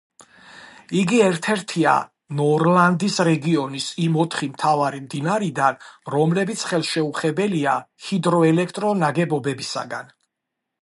იგი 0.99 1.17
ერთ-ერთია 1.23 1.91
ნორლანდის 2.37 3.17
რეგიონის 3.27 3.89
იმ 4.05 4.17
ოთხი 4.23 4.49
მთავარი 4.53 5.01
მდინარიდან, 5.03 5.77
რომლებიც 6.15 6.63
ხელშეუხებელია 6.71 7.75
ჰიდროელექტრო 8.07 8.95
ნაგებობებისაგან. 9.03 10.11